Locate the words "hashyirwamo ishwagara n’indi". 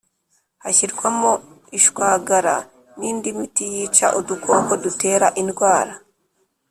0.63-3.29